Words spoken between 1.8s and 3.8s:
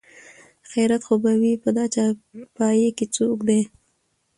چارپايي کې څوک دي?